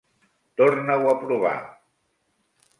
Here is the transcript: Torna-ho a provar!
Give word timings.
Torna-ho 0.61 1.05
a 1.11 1.15
provar! 1.27 1.55